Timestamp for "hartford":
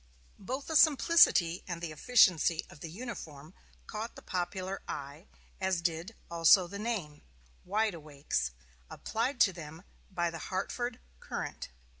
10.49-10.99